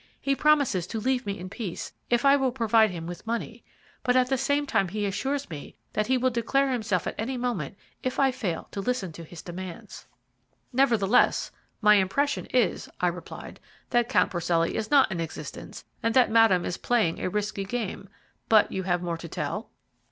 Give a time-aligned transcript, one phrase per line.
[0.19, 3.63] He promises to leave me in peace if I will provide him with money;
[4.01, 7.37] but at the same time he assures me that he will declare himself at any
[7.37, 10.07] moment if I fail to listen to his demands."
[10.73, 11.51] "Nevertheless,
[11.81, 13.59] my impression is," I replied,
[13.91, 18.09] "that Count Porcelli is not in existence, and that Madame is playing a risky game;
[18.49, 19.69] but you have more to tell?"